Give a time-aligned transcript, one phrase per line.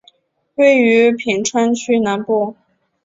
[0.55, 2.55] 位于品川区南部。